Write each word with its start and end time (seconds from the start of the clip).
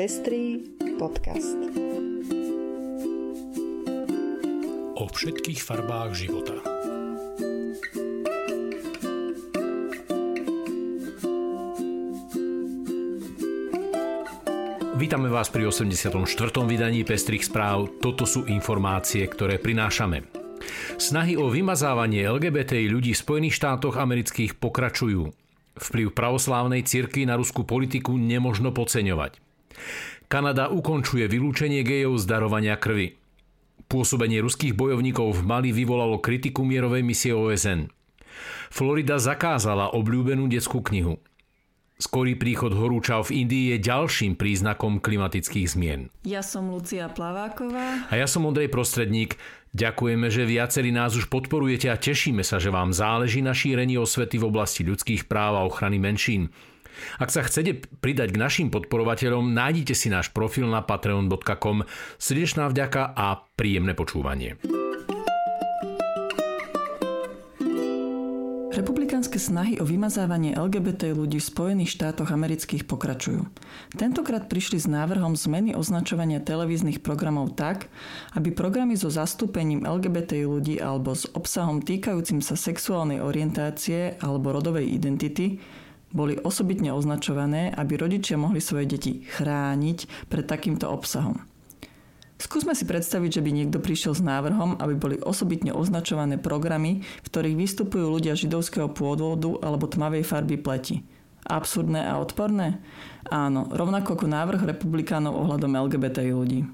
Pestrý 0.00 0.64
podcast. 0.96 1.60
O 4.96 5.04
všetkých 5.04 5.60
farbách 5.60 6.16
života. 6.16 6.56
Vítame 14.96 15.28
vás 15.28 15.52
pri 15.52 15.68
84. 15.68 16.16
vydaní 16.64 17.04
Pestrých 17.04 17.44
správ. 17.44 18.00
Toto 18.00 18.24
sú 18.24 18.48
informácie, 18.48 19.28
ktoré 19.28 19.60
prinášame. 19.60 20.24
Snahy 20.96 21.36
o 21.36 21.52
vymazávanie 21.52 22.24
LGBTI 22.24 22.88
ľudí 22.88 23.12
v 23.12 23.20
Spojených 23.20 23.60
štátoch 23.60 24.00
amerických 24.00 24.56
pokračujú. 24.56 25.28
Vplyv 25.76 26.16
pravoslávnej 26.16 26.88
cirkvi 26.88 27.28
na 27.28 27.36
ruskú 27.36 27.68
politiku 27.68 28.16
nemožno 28.16 28.72
podceňovať. 28.72 29.49
Kanada 30.30 30.70
ukončuje 30.70 31.26
vylúčenie 31.26 31.82
gejov 31.82 32.22
z 32.22 32.24
darovania 32.30 32.78
krvi. 32.78 33.18
Pôsobenie 33.90 34.38
ruských 34.38 34.78
bojovníkov 34.78 35.34
v 35.34 35.42
Mali 35.42 35.70
vyvolalo 35.74 36.22
kritiku 36.22 36.62
mierovej 36.62 37.02
misie 37.02 37.34
OSN. 37.34 37.90
Florida 38.70 39.18
zakázala 39.18 39.90
obľúbenú 39.90 40.46
detskú 40.46 40.78
knihu. 40.86 41.18
Skorý 42.00 42.32
príchod 42.32 42.72
horúčav 42.72 43.28
v 43.28 43.44
Indii 43.44 43.76
je 43.76 43.84
ďalším 43.84 44.32
príznakom 44.32 45.04
klimatických 45.04 45.68
zmien. 45.68 46.08
Ja 46.24 46.40
som 46.40 46.72
Lucia 46.72 47.12
Plaváková. 47.12 48.08
A 48.08 48.14
ja 48.16 48.24
som 48.24 48.48
Ondrej 48.48 48.72
Prostredník. 48.72 49.36
Ďakujeme, 49.76 50.32
že 50.32 50.48
viacerí 50.48 50.96
nás 50.96 51.12
už 51.12 51.28
podporujete 51.28 51.92
a 51.92 52.00
tešíme 52.00 52.40
sa, 52.40 52.56
že 52.56 52.72
vám 52.72 52.96
záleží 52.96 53.44
na 53.44 53.52
šírení 53.52 54.00
osvety 54.00 54.40
v 54.40 54.48
oblasti 54.48 54.80
ľudských 54.80 55.28
práv 55.28 55.60
a 55.60 55.66
ochrany 55.68 56.00
menšín. 56.00 56.48
Ak 57.18 57.32
sa 57.32 57.44
chcete 57.44 57.84
pridať 58.00 58.34
k 58.34 58.40
našim 58.40 58.68
podporovateľom, 58.68 59.52
nájdite 59.52 59.92
si 59.92 60.08
náš 60.08 60.30
profil 60.30 60.68
na 60.68 60.84
patreon.com. 60.84 61.84
Srdečná 62.20 62.70
vďaka 62.70 63.12
a 63.16 63.46
príjemné 63.54 63.92
počúvanie. 63.92 64.56
Republikánske 68.70 69.36
snahy 69.36 69.76
o 69.76 69.84
vymazávanie 69.84 70.56
LGBT 70.56 71.12
ľudí 71.12 71.36
v 71.36 71.50
Spojených 71.52 72.00
štátoch 72.00 72.32
amerických 72.32 72.88
pokračujú. 72.88 73.44
Tentokrát 73.92 74.48
prišli 74.48 74.80
s 74.80 74.88
návrhom 74.88 75.36
zmeny 75.36 75.76
označovania 75.76 76.40
televíznych 76.40 77.04
programov 77.04 77.58
tak, 77.58 77.92
aby 78.32 78.54
programy 78.54 78.96
so 78.96 79.12
zastúpením 79.12 79.84
LGBT 79.84 80.48
ľudí 80.48 80.80
alebo 80.80 81.12
s 81.12 81.28
obsahom 81.28 81.84
týkajúcim 81.84 82.40
sa 82.40 82.56
sexuálnej 82.56 83.20
orientácie 83.20 84.16
alebo 84.22 84.54
rodovej 84.54 84.88
identity 84.88 85.60
boli 86.10 86.38
osobitne 86.42 86.90
označované, 86.90 87.70
aby 87.74 87.98
rodičia 87.98 88.38
mohli 88.38 88.58
svoje 88.58 88.86
deti 88.90 89.22
chrániť 89.22 90.28
pred 90.30 90.44
takýmto 90.46 90.90
obsahom. 90.90 91.38
Skúsme 92.40 92.72
si 92.72 92.88
predstaviť, 92.88 93.36
že 93.36 93.44
by 93.44 93.50
niekto 93.52 93.78
prišiel 93.84 94.16
s 94.16 94.24
návrhom, 94.24 94.80
aby 94.80 94.96
boli 94.96 95.16
osobitne 95.20 95.76
označované 95.76 96.40
programy, 96.40 97.04
v 97.04 97.26
ktorých 97.28 97.52
vystupujú 97.52 98.16
ľudia 98.16 98.32
židovského 98.32 98.88
pôvodu 98.88 99.60
alebo 99.60 99.84
tmavej 99.84 100.24
farby 100.24 100.56
pleti. 100.56 101.04
Absurdné 101.44 102.00
a 102.08 102.16
odporné? 102.16 102.80
Áno, 103.28 103.68
rovnako 103.68 104.16
ako 104.16 104.26
návrh 104.28 104.60
republikánov 104.72 105.36
ohľadom 105.36 105.76
LGBT 105.84 106.24
ľudí. 106.32 106.64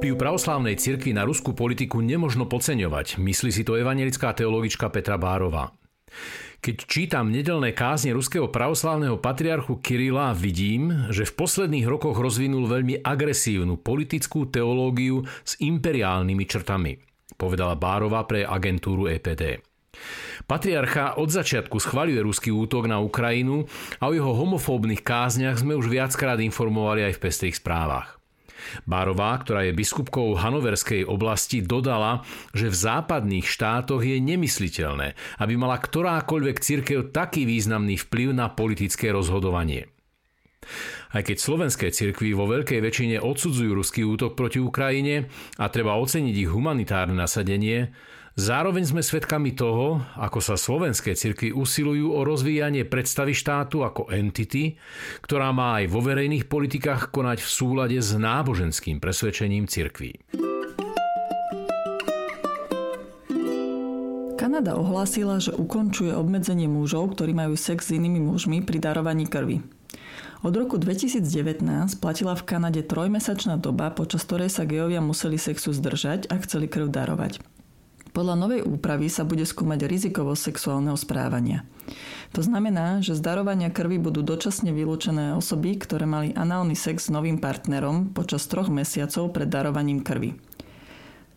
Vplyv 0.00 0.16
pravoslávnej 0.16 0.80
cirkvi 0.80 1.12
na 1.12 1.28
ruskú 1.28 1.52
politiku 1.52 2.00
nemožno 2.00 2.48
podceňovať, 2.48 3.20
myslí 3.20 3.52
si 3.52 3.68
to 3.68 3.76
evangelická 3.76 4.32
teologička 4.32 4.88
Petra 4.88 5.20
Bárová. 5.20 5.76
Keď 6.64 6.76
čítam 6.88 7.28
nedelné 7.28 7.76
kázne 7.76 8.16
ruského 8.16 8.48
pravoslávneho 8.48 9.20
patriarchu 9.20 9.76
Kirila, 9.84 10.32
vidím, 10.32 11.12
že 11.12 11.28
v 11.28 11.36
posledných 11.44 11.84
rokoch 11.84 12.16
rozvinul 12.16 12.64
veľmi 12.64 13.04
agresívnu 13.04 13.76
politickú 13.76 14.48
teológiu 14.48 15.20
s 15.44 15.60
imperiálnymi 15.60 16.44
črtami, 16.48 16.96
povedala 17.36 17.76
Bárova 17.76 18.24
pre 18.24 18.48
agentúru 18.48 19.04
EPD. 19.04 19.60
Patriarcha 20.48 21.20
od 21.20 21.28
začiatku 21.28 21.76
schvaľuje 21.76 22.24
ruský 22.24 22.48
útok 22.48 22.88
na 22.88 23.04
Ukrajinu 23.04 23.68
a 24.00 24.08
o 24.08 24.16
jeho 24.16 24.32
homofóbnych 24.32 25.04
kázniach 25.04 25.60
sme 25.60 25.76
už 25.76 25.92
viackrát 25.92 26.40
informovali 26.40 27.04
aj 27.04 27.20
v 27.20 27.22
pestrých 27.28 27.60
správach. 27.60 28.19
Bárová, 28.84 29.36
ktorá 29.40 29.66
je 29.66 29.76
biskupkou 29.76 30.36
Hanoverskej 30.36 31.06
oblasti, 31.06 31.60
dodala, 31.60 32.22
že 32.52 32.68
v 32.68 32.76
západných 32.76 33.46
štátoch 33.46 34.02
je 34.04 34.18
nemysliteľné, 34.18 35.14
aby 35.42 35.54
mala 35.56 35.78
ktorákoľvek 35.78 36.56
církev 36.60 36.98
taký 37.14 37.44
významný 37.44 37.96
vplyv 37.96 38.36
na 38.36 38.52
politické 38.52 39.10
rozhodovanie. 39.10 39.90
Aj 41.10 41.26
keď 41.26 41.42
slovenské 41.42 41.90
cirkvy 41.90 42.36
vo 42.36 42.46
veľkej 42.46 42.78
väčšine 42.78 43.16
odsudzujú 43.18 43.70
ruský 43.74 44.06
útok 44.06 44.38
proti 44.38 44.62
Ukrajine 44.62 45.26
a 45.58 45.66
treba 45.66 45.98
oceniť 45.98 46.34
ich 46.36 46.50
humanitárne 46.52 47.18
nasadenie, 47.18 47.90
Zároveň 48.40 48.88
sme 48.88 49.04
svedkami 49.04 49.52
toho, 49.52 50.00
ako 50.16 50.40
sa 50.40 50.56
slovenské 50.56 51.12
cirkvy 51.12 51.52
usilujú 51.52 52.16
o 52.16 52.24
rozvíjanie 52.24 52.88
predstavy 52.88 53.36
štátu 53.36 53.84
ako 53.84 54.08
entity, 54.08 54.80
ktorá 55.20 55.52
má 55.52 55.84
aj 55.84 55.92
vo 55.92 56.00
verejných 56.00 56.48
politikách 56.48 57.12
konať 57.12 57.44
v 57.44 57.50
súlade 57.52 57.98
s 58.00 58.16
náboženským 58.16 58.96
presvedčením 58.96 59.68
cirkví. 59.68 60.24
Kanada 64.40 64.72
ohlásila, 64.72 65.36
že 65.36 65.52
ukončuje 65.52 66.16
obmedzenie 66.16 66.64
mužov, 66.64 67.12
ktorí 67.12 67.36
majú 67.36 67.60
sex 67.60 67.92
s 67.92 68.00
inými 68.00 68.24
mužmi 68.24 68.64
pri 68.64 68.80
darovaní 68.80 69.28
krvi. 69.28 69.60
Od 70.40 70.56
roku 70.56 70.80
2019 70.80 71.60
platila 72.00 72.32
v 72.32 72.48
Kanade 72.48 72.80
trojmesačná 72.88 73.60
doba, 73.60 73.92
počas 73.92 74.24
ktorej 74.24 74.48
sa 74.48 74.64
geovia 74.64 75.04
museli 75.04 75.36
sexu 75.36 75.76
zdržať 75.76 76.32
a 76.32 76.40
chceli 76.40 76.72
krv 76.72 76.88
darovať. 76.88 77.59
Podľa 78.10 78.34
novej 78.34 78.60
úpravy 78.66 79.06
sa 79.06 79.22
bude 79.22 79.46
skúmať 79.46 79.86
rizikovosť 79.86 80.50
sexuálneho 80.50 80.98
správania. 80.98 81.62
To 82.34 82.42
znamená, 82.42 83.02
že 83.02 83.18
z 83.18 83.22
darovania 83.22 83.70
krvi 83.70 83.98
budú 83.98 84.22
dočasne 84.22 84.70
vylúčené 84.70 85.34
osoby, 85.34 85.78
ktoré 85.78 86.06
mali 86.06 86.34
análny 86.34 86.74
sex 86.78 87.10
s 87.10 87.14
novým 87.14 87.38
partnerom 87.38 88.14
počas 88.14 88.46
troch 88.46 88.70
mesiacov 88.70 89.34
pred 89.34 89.50
darovaním 89.50 90.02
krvi. 90.02 90.38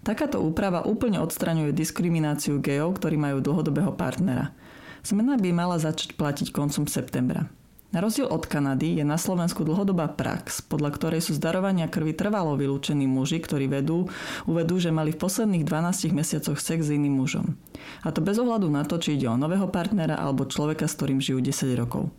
Takáto 0.04 0.44
úprava 0.44 0.84
úplne 0.84 1.24
odstraňuje 1.24 1.72
diskrimináciu 1.72 2.60
gejov, 2.60 3.00
ktorí 3.00 3.16
majú 3.16 3.40
dlhodobého 3.40 3.96
partnera. 3.96 4.52
Zmena 5.00 5.40
by 5.40 5.50
mala 5.56 5.80
začať 5.80 6.20
platiť 6.20 6.52
koncom 6.52 6.86
septembra. 6.92 7.48
Na 7.94 8.02
rozdiel 8.02 8.26
od 8.26 8.50
Kanady 8.50 8.98
je 8.98 9.06
na 9.06 9.22
Slovensku 9.22 9.62
dlhodobá 9.62 10.10
prax, 10.10 10.66
podľa 10.66 10.98
ktorej 10.98 11.22
sú 11.30 11.38
z 11.38 11.44
darovania 11.46 11.86
krvi 11.86 12.18
trvalo 12.18 12.58
vylúčení 12.58 13.06
muži, 13.06 13.38
ktorí 13.38 13.70
vedú, 13.70 14.10
uvedú, 14.50 14.82
že 14.82 14.90
mali 14.90 15.14
v 15.14 15.22
posledných 15.22 15.62
12 15.62 16.10
mesiacoch 16.10 16.58
sex 16.58 16.90
s 16.90 16.94
iným 16.98 17.22
mužom. 17.22 17.54
A 18.02 18.10
to 18.10 18.26
bez 18.26 18.42
ohľadu 18.42 18.66
na 18.74 18.82
to, 18.82 18.98
či 18.98 19.14
ide 19.14 19.30
o 19.30 19.38
nového 19.38 19.70
partnera 19.70 20.18
alebo 20.18 20.50
človeka, 20.50 20.90
s 20.90 20.98
ktorým 20.98 21.22
žijú 21.22 21.38
10 21.46 21.70
rokov. 21.78 22.10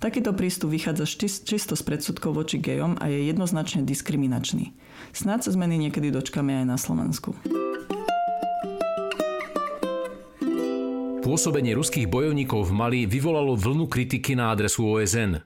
Takýto 0.00 0.32
prístup 0.32 0.72
vychádza 0.72 1.04
čisto 1.44 1.76
z 1.76 1.82
predsudkov 1.84 2.32
voči 2.32 2.56
gejom 2.56 2.96
a 2.96 3.12
je 3.12 3.28
jednoznačne 3.28 3.84
diskriminačný. 3.84 4.72
Snáď 5.12 5.44
sa 5.44 5.50
zmeny 5.52 5.76
niekedy 5.76 6.08
dočkame 6.08 6.64
aj 6.64 6.66
na 6.66 6.80
Slovensku. 6.80 7.36
Pôsobenie 11.28 11.76
ruských 11.76 12.08
bojovníkov 12.08 12.72
v 12.72 12.72
Mali 12.72 13.00
vyvolalo 13.04 13.52
vlnu 13.52 13.84
kritiky 13.84 14.32
na 14.32 14.48
adresu 14.48 14.88
OSN. 14.88 15.44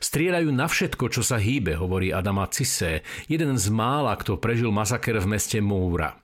Strieľajú 0.00 0.48
na 0.48 0.64
všetko, 0.64 1.12
čo 1.12 1.20
sa 1.20 1.36
hýbe, 1.36 1.76
hovorí 1.76 2.16
Adama 2.16 2.48
Cisse, 2.48 3.04
jeden 3.28 3.60
z 3.60 3.68
mála, 3.68 4.16
kto 4.16 4.40
prežil 4.40 4.72
masaker 4.72 5.20
v 5.20 5.36
meste 5.36 5.60
Moura. 5.60 6.16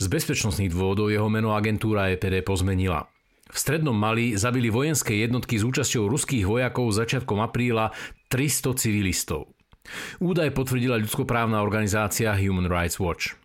Z 0.00 0.08
bezpečnostných 0.08 0.72
dôvodov 0.72 1.12
jeho 1.12 1.28
meno 1.28 1.52
agentúra 1.52 2.08
EPD 2.16 2.40
pozmenila. 2.40 3.04
V 3.52 3.56
strednom 3.60 3.92
Mali 3.92 4.32
zabili 4.32 4.72
vojenské 4.72 5.20
jednotky 5.20 5.60
s 5.60 5.68
účasťou 5.68 6.08
ruských 6.08 6.48
vojakov 6.48 6.96
začiatkom 6.96 7.36
apríla 7.44 7.92
300 8.32 8.80
civilistov. 8.80 9.52
Údaj 10.24 10.56
potvrdila 10.56 10.96
ľudskoprávna 11.04 11.60
organizácia 11.60 12.32
Human 12.32 12.64
Rights 12.64 12.96
Watch. 12.96 13.39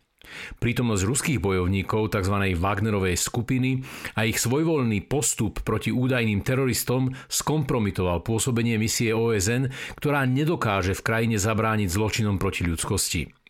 Prítomnosť 0.60 1.04
ruských 1.04 1.40
bojovníkov 1.40 2.14
tzv. 2.16 2.36
Wagnerovej 2.56 3.16
skupiny 3.20 3.84
a 4.16 4.28
ich 4.28 4.40
svojvoľný 4.40 5.06
postup 5.06 5.62
proti 5.66 5.92
údajným 5.92 6.46
teroristom 6.46 7.14
skompromitoval 7.28 8.22
pôsobenie 8.22 8.80
misie 8.80 9.12
OSN, 9.12 9.72
ktorá 9.98 10.24
nedokáže 10.24 10.94
v 10.96 11.06
krajine 11.06 11.38
zabrániť 11.42 11.90
zločinom 11.92 12.38
proti 12.38 12.64
ľudskosti. 12.64 13.46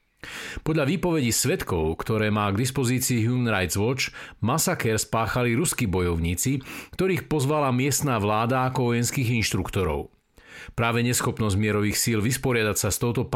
Podľa 0.66 0.90
výpovedí 0.90 1.30
svetkov, 1.30 2.02
ktoré 2.02 2.34
má 2.34 2.50
k 2.50 2.66
dispozícii 2.66 3.30
Human 3.30 3.52
Rights 3.52 3.78
Watch, 3.78 4.10
masaker 4.42 4.98
spáchali 4.98 5.54
ruskí 5.54 5.86
bojovníci, 5.86 6.66
ktorých 6.98 7.30
pozvala 7.30 7.70
miestná 7.70 8.18
vláda 8.18 8.66
ako 8.66 8.94
vojenských 8.94 9.38
inštruktorov. 9.38 10.15
Práve 10.74 11.06
neschopnosť 11.06 11.56
mierových 11.60 11.98
síl 11.98 12.20
vysporiadať 12.24 12.78
sa 12.78 12.90
s 12.92 13.02
touto 13.02 13.28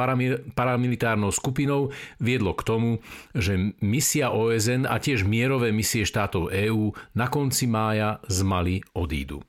paramilitárnou 0.56 1.30
skupinou 1.34 1.92
viedlo 2.18 2.56
k 2.56 2.66
tomu, 2.66 2.90
že 3.36 3.76
misia 3.84 4.32
OSN 4.32 4.90
a 4.90 5.00
tiež 5.00 5.24
mierové 5.28 5.72
misie 5.72 6.04
štátov 6.08 6.52
EÚ 6.52 6.96
na 7.16 7.32
konci 7.32 7.70
mája 7.70 8.20
z 8.28 8.42
Mali 8.44 8.82
odídu. 8.96 9.44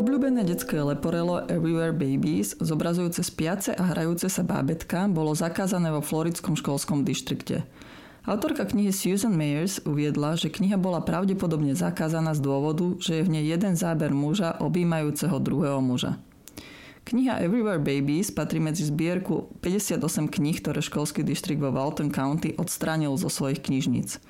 Obľúbené 0.00 0.48
detské 0.48 0.80
leporelo 0.80 1.44
Everywhere 1.44 1.92
Babies, 1.92 2.56
zobrazujúce 2.56 3.20
spiace 3.20 3.76
a 3.76 3.92
hrajúce 3.92 4.32
sa 4.32 4.40
bábetka, 4.40 5.04
bolo 5.12 5.36
zakázané 5.36 5.92
vo 5.92 6.00
floridskom 6.00 6.56
školskom 6.56 7.04
dištrikte. 7.04 7.68
Autorka 8.20 8.68
knihy 8.68 8.92
Susan 8.92 9.32
Mayers 9.32 9.80
uviedla, 9.88 10.36
že 10.36 10.52
kniha 10.52 10.76
bola 10.76 11.00
pravdepodobne 11.00 11.72
zakázaná 11.72 12.36
z 12.36 12.44
dôvodu, 12.44 13.00
že 13.00 13.20
je 13.20 13.24
v 13.24 13.32
nej 13.40 13.44
jeden 13.48 13.80
záber 13.80 14.12
muža 14.12 14.60
objímajúceho 14.60 15.40
druhého 15.40 15.80
muža. 15.80 16.20
Kniha 17.08 17.40
Everywhere 17.40 17.80
Babies 17.80 18.28
patrí 18.28 18.60
medzi 18.60 18.84
zbierku 18.84 19.48
58 19.64 20.28
kníh, 20.28 20.60
ktoré 20.60 20.84
školský 20.84 21.24
distrikt 21.24 21.64
vo 21.64 21.72
Walton 21.72 22.12
County 22.12 22.52
odstránil 22.60 23.16
zo 23.16 23.32
svojich 23.32 23.64
knižníc. 23.64 24.20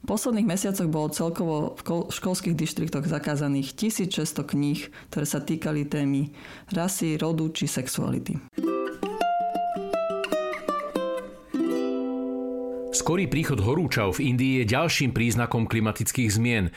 V 0.00 0.04
posledných 0.04 0.48
mesiacoch 0.48 0.88
bolo 0.88 1.12
celkovo 1.12 1.76
v 1.76 1.80
školských 2.12 2.56
dištriktoch 2.56 3.08
zakázaných 3.08 3.72
1600 3.72 4.52
kníh, 4.52 4.80
ktoré 5.12 5.26
sa 5.28 5.40
týkali 5.40 5.88
témy 5.88 6.32
rasy, 6.72 7.16
rodu 7.16 7.48
či 7.52 7.64
sexuality. 7.64 8.36
Skorý 13.10 13.26
príchod 13.26 13.58
horúčav 13.58 14.22
v 14.22 14.30
Indii 14.30 14.62
je 14.62 14.70
ďalším 14.70 15.10
príznakom 15.10 15.66
klimatických 15.66 16.30
zmien. 16.30 16.70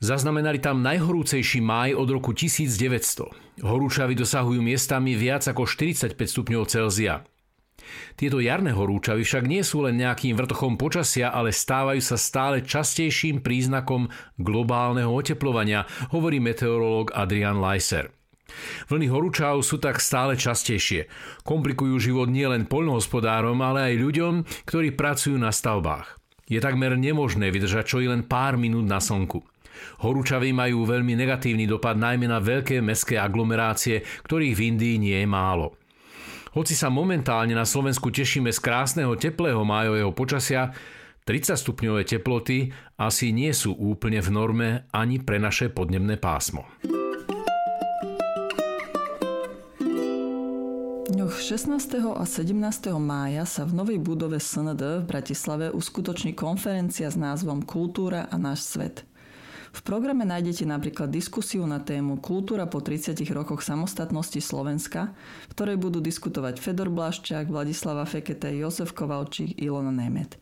Zaznamenali 0.00 0.56
tam 0.56 0.80
najhorúcejší 0.80 1.60
máj 1.60 1.92
od 2.00 2.16
roku 2.16 2.32
1900. 2.32 3.60
Horúčavy 3.60 4.16
dosahujú 4.16 4.64
miestami 4.64 5.12
viac 5.12 5.44
ako 5.44 5.68
45 5.68 6.16
stupňov 6.16 6.64
Celzia. 6.64 7.28
Tieto 8.16 8.40
jarné 8.40 8.72
horúčavy 8.72 9.20
však 9.20 9.44
nie 9.44 9.60
sú 9.60 9.84
len 9.84 10.00
nejakým 10.00 10.32
vrtochom 10.32 10.80
počasia, 10.80 11.28
ale 11.28 11.52
stávajú 11.52 12.00
sa 12.00 12.16
stále 12.16 12.64
častejším 12.64 13.44
príznakom 13.44 14.08
globálneho 14.40 15.12
oteplovania, 15.12 15.84
hovorí 16.08 16.40
meteorológ 16.40 17.12
Adrian 17.12 17.60
Leiser. 17.60 18.16
Vlny 18.88 19.06
horúčav 19.10 19.58
sú 19.66 19.82
tak 19.82 19.98
stále 19.98 20.38
častejšie. 20.38 21.10
Komplikujú 21.42 21.98
život 21.98 22.28
nielen 22.30 22.70
poľnohospodárom, 22.70 23.58
ale 23.62 23.92
aj 23.92 24.02
ľuďom, 24.02 24.34
ktorí 24.66 24.94
pracujú 24.94 25.36
na 25.36 25.50
stavbách. 25.50 26.18
Je 26.46 26.62
takmer 26.62 26.94
nemožné 26.94 27.50
vydržať 27.50 27.84
čo 27.90 27.98
i 27.98 28.06
len 28.06 28.22
pár 28.22 28.54
minút 28.54 28.86
na 28.86 29.02
slnku. 29.02 29.42
Horúčavy 30.00 30.54
majú 30.56 30.88
veľmi 30.88 31.12
negatívny 31.18 31.68
dopad 31.68 31.98
najmä 31.98 32.30
na 32.30 32.40
veľké 32.40 32.80
mestské 32.80 33.20
aglomerácie, 33.20 34.00
ktorých 34.24 34.54
v 34.56 34.64
Indii 34.72 34.96
nie 34.96 35.18
je 35.20 35.28
málo. 35.28 35.76
Hoci 36.56 36.72
sa 36.72 36.88
momentálne 36.88 37.52
na 37.52 37.68
Slovensku 37.68 38.08
tešíme 38.08 38.48
z 38.48 38.62
krásneho 38.64 39.12
teplého 39.20 39.60
májového 39.60 40.08
počasia, 40.16 40.72
30 41.26 41.58
stupňové 41.58 42.06
teploty 42.06 42.70
asi 42.96 43.34
nie 43.34 43.50
sú 43.50 43.74
úplne 43.74 44.22
v 44.22 44.30
norme 44.30 44.68
ani 44.94 45.18
pre 45.20 45.42
naše 45.42 45.68
podnebné 45.74 46.22
pásmo. 46.22 46.64
Dňoch 51.36 51.52
16. 51.52 52.16
a 52.16 52.24
17. 52.24 52.96
mája 52.96 53.44
sa 53.44 53.68
v 53.68 53.76
novej 53.76 54.00
budove 54.00 54.40
SND 54.40 55.04
v 55.04 55.04
Bratislave 55.04 55.68
uskutoční 55.68 56.32
konferencia 56.32 57.12
s 57.12 57.20
názvom 57.20 57.60
Kultúra 57.60 58.24
a 58.32 58.40
náš 58.40 58.64
svet– 58.64 59.04
v 59.76 59.80
programe 59.84 60.24
nájdete 60.24 60.64
napríklad 60.64 61.12
diskusiu 61.12 61.68
na 61.68 61.76
tému 61.76 62.24
Kultúra 62.24 62.64
po 62.64 62.80
30 62.80 63.20
rokoch 63.36 63.60
samostatnosti 63.60 64.40
Slovenska, 64.40 65.12
v 65.12 65.52
ktorej 65.52 65.76
budú 65.76 66.00
diskutovať 66.00 66.56
Fedor 66.56 66.88
Blaščák, 66.88 67.52
Vladislava 67.52 68.08
Fekete, 68.08 68.56
Jozef 68.56 68.96
Kovalčík, 68.96 69.60
Ilona 69.60 69.92
Nemet. 69.92 70.40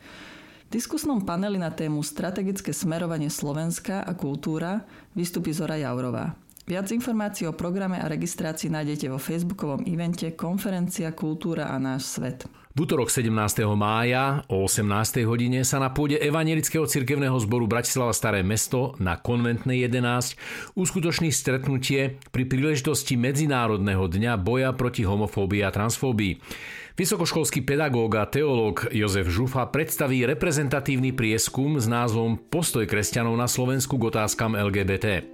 Diskusnom 0.71 1.27
paneli 1.27 1.59
na 1.59 1.75
tému 1.75 2.07
Strategické 2.07 2.71
smerovanie 2.71 3.35
Slovenska 3.35 4.07
a 4.07 4.15
kultúra 4.15 4.87
vystupí 5.19 5.51
Zora 5.51 5.75
Jaurová. 5.75 6.39
Viac 6.65 6.89
informácií 6.97 7.45
o 7.45 7.53
programe 7.53 8.01
a 8.01 8.09
registrácii 8.09 8.73
nájdete 8.73 9.13
vo 9.13 9.21
facebookovom 9.21 9.85
evente 9.85 10.33
Konferencia 10.33 11.13
Kultúra 11.13 11.69
a 11.69 11.77
náš 11.77 12.17
svet. 12.17 12.49
V 12.73 12.89
útorok 12.89 13.13
17. 13.13 13.69
mája 13.77 14.43
o 14.49 14.65
18. 14.65 15.29
hodine 15.29 15.61
sa 15.61 15.77
na 15.77 15.93
pôde 15.93 16.17
Evangelického 16.17 16.89
cirkevného 16.89 17.37
zboru 17.37 17.69
Bratislava 17.69 18.17
Staré 18.17 18.41
mesto 18.41 18.97
na 18.97 19.21
Konventnej 19.21 19.85
11 19.85 20.41
uskutoční 20.73 21.37
stretnutie 21.37 22.17
pri 22.33 22.49
príležitosti 22.49 23.21
Medzinárodného 23.21 24.09
dňa 24.09 24.41
boja 24.41 24.73
proti 24.73 25.05
homofóbii 25.05 25.61
a 25.63 25.71
transfóbii. 25.71 26.41
Vysokoškolský 26.97 27.61
pedagóg 27.61 28.17
a 28.17 28.25
teológ 28.25 28.89
Jozef 28.89 29.29
Žufa 29.29 29.69
predstaví 29.69 30.25
reprezentatívny 30.25 31.13
prieskum 31.13 31.77
s 31.77 31.85
názvom 31.85 32.41
Postoj 32.41 32.89
kresťanov 32.89 33.37
na 33.37 33.53
Slovensku 33.53 34.01
k 34.01 34.09
otázkam 34.17 34.57
LGBT. 34.57 35.29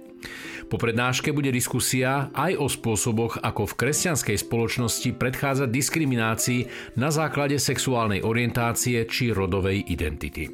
Po 0.71 0.79
prednáške 0.79 1.35
bude 1.35 1.51
diskusia 1.51 2.31
aj 2.31 2.55
o 2.55 2.71
spôsoboch, 2.71 3.43
ako 3.43 3.67
v 3.67 3.75
kresťanskej 3.75 4.37
spoločnosti 4.39 5.09
predchádzať 5.19 5.67
diskriminácii 5.67 6.95
na 6.95 7.11
základe 7.11 7.59
sexuálnej 7.59 8.23
orientácie 8.23 9.03
či 9.03 9.35
rodovej 9.35 9.83
identity. 9.91 10.47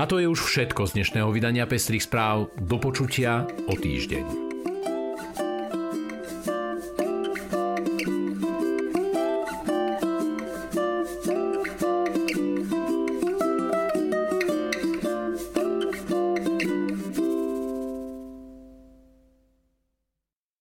A 0.00 0.08
to 0.08 0.16
je 0.16 0.24
už 0.24 0.40
všetko 0.40 0.88
z 0.88 0.96
dnešného 0.96 1.28
vydania 1.36 1.68
Pestrých 1.68 2.08
správ. 2.08 2.48
Do 2.64 2.80
počutia 2.80 3.44
o 3.68 3.76
týždeň. 3.76 4.49